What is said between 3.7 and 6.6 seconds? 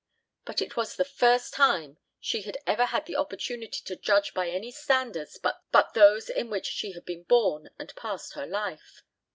to judge by any standards but those in